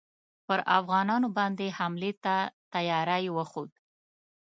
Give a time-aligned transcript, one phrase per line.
[0.47, 2.35] پر افغانانو باندي حملې ته
[2.73, 3.69] تیاری وښود.